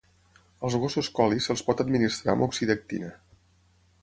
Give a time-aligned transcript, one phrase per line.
[0.69, 3.13] Als gossos Collie se'ls pot administrar moxidectina.